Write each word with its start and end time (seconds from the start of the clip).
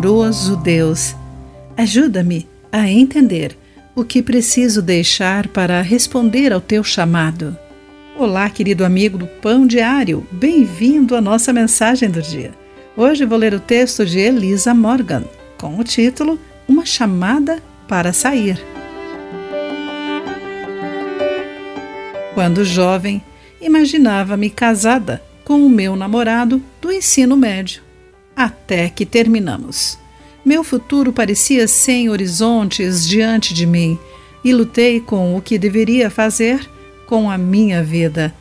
amoroso 0.00 0.56
Deus, 0.56 1.14
ajuda-me 1.76 2.48
a 2.72 2.88
entender 2.88 3.54
o 3.94 4.02
que 4.02 4.22
preciso 4.22 4.80
deixar 4.80 5.46
para 5.48 5.82
responder 5.82 6.54
ao 6.54 6.60
teu 6.60 6.82
chamado. 6.82 7.54
Olá, 8.16 8.48
querido 8.48 8.82
amigo 8.82 9.18
do 9.18 9.26
Pão 9.26 9.66
Diário, 9.66 10.26
bem-vindo 10.32 11.14
à 11.14 11.20
nossa 11.20 11.52
mensagem 11.52 12.08
do 12.08 12.22
dia. 12.22 12.52
Hoje 12.96 13.26
vou 13.26 13.36
ler 13.36 13.52
o 13.52 13.60
texto 13.60 14.06
de 14.06 14.18
Elisa 14.18 14.72
Morgan, 14.72 15.24
com 15.58 15.78
o 15.78 15.84
título 15.84 16.40
Uma 16.66 16.86
Chamada 16.86 17.62
para 17.86 18.14
Sair. 18.14 18.58
Quando 22.32 22.64
jovem, 22.64 23.22
imaginava-me 23.60 24.48
casada 24.48 25.22
com 25.44 25.60
o 25.60 25.68
meu 25.68 25.94
namorado 25.94 26.62
do 26.80 26.90
ensino 26.90 27.36
médio, 27.36 27.82
até 28.44 28.88
que 28.88 29.04
terminamos. 29.04 29.98
Meu 30.42 30.64
futuro 30.64 31.12
parecia 31.12 31.68
sem 31.68 32.08
horizontes 32.08 33.06
diante 33.06 33.52
de 33.52 33.66
mim 33.66 33.98
e 34.42 34.54
lutei 34.54 34.98
com 34.98 35.36
o 35.36 35.42
que 35.42 35.58
deveria 35.58 36.08
fazer 36.08 36.66
com 37.06 37.30
a 37.30 37.36
minha 37.36 37.82
vida. 37.82 38.34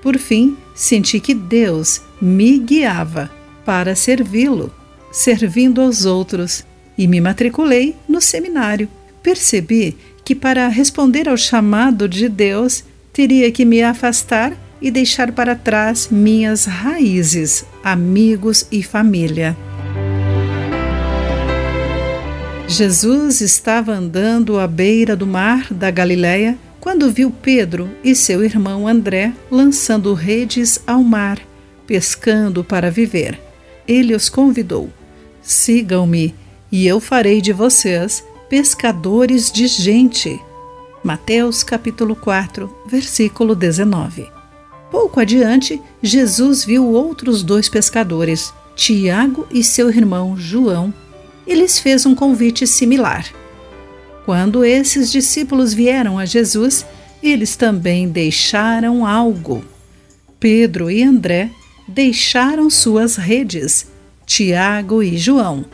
Por 0.00 0.16
fim, 0.18 0.56
senti 0.74 1.18
que 1.18 1.34
Deus 1.34 2.00
me 2.20 2.58
guiava 2.58 3.28
para 3.64 3.96
servi-lo, 3.96 4.72
servindo 5.10 5.80
aos 5.80 6.04
outros, 6.04 6.64
e 6.96 7.08
me 7.08 7.20
matriculei 7.20 7.96
no 8.08 8.20
seminário. 8.20 8.88
Percebi 9.22 9.96
que 10.24 10.34
para 10.34 10.68
responder 10.68 11.28
ao 11.28 11.36
chamado 11.36 12.08
de 12.08 12.28
Deus 12.28 12.84
teria 13.12 13.50
que 13.50 13.64
me 13.64 13.82
afastar 13.82 14.56
e 14.80 14.90
deixar 14.90 15.32
para 15.32 15.54
trás 15.54 16.08
minhas 16.10 16.64
raízes, 16.64 17.64
amigos 17.82 18.66
e 18.70 18.82
família. 18.82 19.56
Jesus 22.66 23.40
estava 23.40 23.92
andando 23.92 24.58
à 24.58 24.66
beira 24.66 25.16
do 25.16 25.26
mar 25.26 25.72
da 25.72 25.90
Galiléia 25.90 26.56
quando 26.80 27.10
viu 27.10 27.30
Pedro 27.30 27.90
e 28.02 28.14
seu 28.14 28.44
irmão 28.44 28.86
André 28.86 29.32
lançando 29.50 30.14
redes 30.14 30.80
ao 30.86 31.02
mar, 31.02 31.38
pescando 31.86 32.62
para 32.62 32.90
viver. 32.90 33.38
Ele 33.86 34.14
os 34.14 34.28
convidou: 34.28 34.88
Sigam-me, 35.42 36.34
e 36.70 36.86
eu 36.86 37.00
farei 37.00 37.40
de 37.40 37.52
vocês 37.52 38.24
pescadores 38.48 39.50
de 39.50 39.66
gente. 39.66 40.40
Mateus 41.02 41.62
capítulo 41.62 42.14
4, 42.14 42.72
versículo 42.86 43.54
19. 43.54 44.39
Pouco 44.90 45.20
adiante, 45.20 45.80
Jesus 46.02 46.64
viu 46.64 46.86
outros 46.86 47.42
dois 47.42 47.68
pescadores, 47.68 48.52
Tiago 48.74 49.46
e 49.50 49.62
seu 49.62 49.88
irmão 49.88 50.36
João, 50.36 50.92
e 51.46 51.54
lhes 51.54 51.78
fez 51.78 52.04
um 52.06 52.14
convite 52.14 52.66
similar. 52.66 53.26
Quando 54.24 54.64
esses 54.64 55.10
discípulos 55.10 55.72
vieram 55.72 56.18
a 56.18 56.24
Jesus, 56.24 56.84
eles 57.22 57.56
também 57.56 58.08
deixaram 58.08 59.06
algo. 59.06 59.64
Pedro 60.38 60.90
e 60.90 61.02
André 61.02 61.50
deixaram 61.86 62.70
suas 62.70 63.16
redes. 63.16 63.86
Tiago 64.24 65.02
e 65.02 65.18
João 65.18 65.64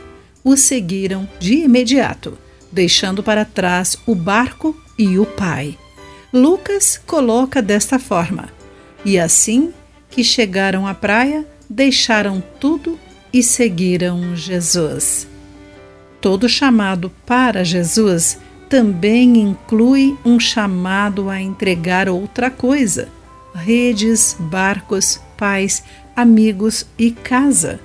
o 0.43 0.55
seguiram 0.55 1.27
de 1.39 1.55
imediato, 1.55 2.37
deixando 2.71 3.21
para 3.21 3.45
trás 3.45 3.97
o 4.05 4.15
barco 4.15 4.75
e 4.97 5.19
o 5.19 5.25
pai. 5.25 5.77
Lucas 6.33 6.99
coloca 7.05 7.61
desta 7.61 7.99
forma: 7.99 8.49
E 9.05 9.19
assim 9.19 9.73
que 10.09 10.23
chegaram 10.23 10.87
à 10.87 10.93
praia, 10.93 11.45
deixaram 11.69 12.41
tudo 12.59 12.99
e 13.31 13.43
seguiram 13.43 14.35
Jesus. 14.35 15.27
Todo 16.19 16.49
chamado 16.49 17.11
para 17.25 17.63
Jesus 17.63 18.39
também 18.69 19.37
inclui 19.37 20.17
um 20.25 20.39
chamado 20.39 21.29
a 21.29 21.41
entregar 21.41 22.09
outra 22.09 22.49
coisa: 22.49 23.09
redes, 23.53 24.35
barcos, 24.39 25.19
pais, 25.37 25.83
amigos 26.15 26.85
e 26.97 27.11
casa. 27.11 27.79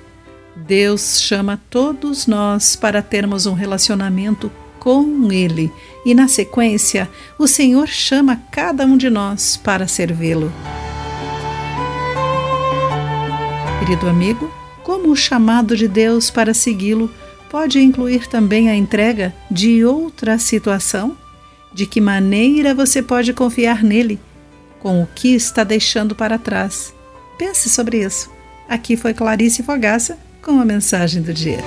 Deus 0.55 1.21
chama 1.21 1.59
todos 1.69 2.27
nós 2.27 2.75
para 2.75 3.01
termos 3.01 3.45
um 3.45 3.53
relacionamento 3.53 4.51
com 4.79 5.31
Ele 5.31 5.71
e, 6.05 6.13
na 6.13 6.27
sequência, 6.27 7.09
o 7.39 7.47
Senhor 7.47 7.87
chama 7.87 8.41
cada 8.51 8.85
um 8.85 8.97
de 8.97 9.09
nós 9.09 9.57
para 9.57 9.87
servi-lo. 9.87 10.51
Querido 13.83 14.07
amigo, 14.07 14.49
como 14.81 15.11
o 15.11 15.15
chamado 15.15 15.75
de 15.75 15.89
Deus 15.89 16.31
para 16.31 16.53
segui-lo 16.53 17.11
pode 17.49 17.81
incluir 17.81 18.29
também 18.29 18.69
a 18.69 18.75
entrega 18.77 19.35
de 19.51 19.83
outra 19.83 20.39
situação? 20.39 21.17
De 21.73 21.85
que 21.85 21.99
maneira 21.99 22.73
você 22.73 23.01
pode 23.01 23.33
confiar 23.33 23.83
nele 23.83 24.21
com 24.79 25.03
o 25.03 25.07
que 25.07 25.35
está 25.35 25.65
deixando 25.65 26.15
para 26.15 26.37
trás? 26.37 26.93
Pense 27.37 27.69
sobre 27.69 28.01
isso. 28.01 28.31
Aqui 28.69 28.95
foi 28.95 29.13
Clarice 29.13 29.61
Fogaça 29.63 30.17
com 30.41 30.61
a 30.61 30.65
mensagem 30.65 31.21
do 31.21 31.33
dia. 31.33 31.59